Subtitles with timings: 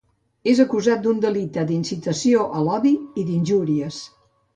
[0.51, 4.01] És acusat d’un delicte d’incitació a l’odi i d’injúries.